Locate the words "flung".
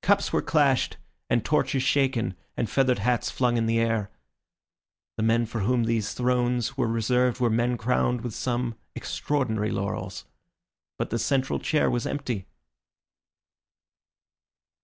3.30-3.58